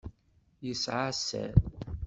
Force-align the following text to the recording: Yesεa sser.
Yesεa 0.65 1.09
sser. 1.17 1.51